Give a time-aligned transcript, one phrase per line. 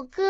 [0.00, 0.29] 首歌。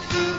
[0.00, 0.29] Thank you.